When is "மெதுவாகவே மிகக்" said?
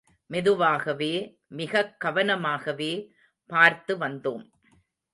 0.25-1.95